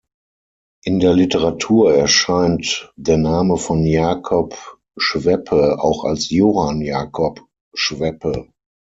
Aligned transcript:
In 0.83 0.99
der 0.99 1.13
Literatur 1.13 1.93
erscheint 1.93 2.91
der 2.95 3.17
Name 3.17 3.57
von 3.57 3.85
Jacob 3.85 4.57
Schweppe 4.97 5.77
auch 5.79 6.05
als 6.05 6.31
"Johann 6.31 6.81
Jacob 6.81 7.45
Schweppe". 7.75 8.47